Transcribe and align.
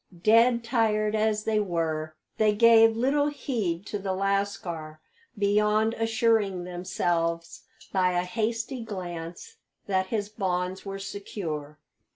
Dead 0.23 0.63
tired 0.63 1.13
as 1.15 1.43
they 1.43 1.59
were, 1.59 2.15
they 2.37 2.55
gave 2.55 2.97
little 2.97 3.27
heed 3.27 3.85
to 3.85 3.99
the 3.99 4.13
lascar 4.15 4.99
beyond 5.37 5.93
assuring 5.93 6.63
themselves 6.63 7.65
by 7.93 8.13
a 8.13 8.23
hasty 8.23 8.83
glance 8.83 9.57
that 9.85 10.07
his 10.07 10.27
bonds 10.27 10.83
were 10.83 10.97
secure. 10.97 11.77